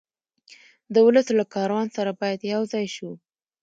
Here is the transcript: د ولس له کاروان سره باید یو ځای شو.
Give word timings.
د 0.93 0.95
ولس 1.07 1.27
له 1.37 1.43
کاروان 1.53 1.87
سره 1.95 2.11
باید 2.21 2.49
یو 2.53 2.61
ځای 2.73 2.85
شو. 2.95 3.11